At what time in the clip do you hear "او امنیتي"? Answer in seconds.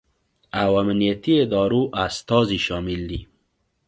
0.61-1.33